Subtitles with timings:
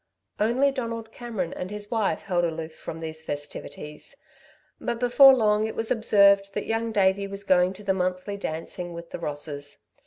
[0.39, 4.15] Only Donald Cameron and his wife held aloof from these festivities.
[4.79, 8.93] But before long it was observed that Young Davey was going to the monthly dancing
[8.93, 9.77] with the Rosses.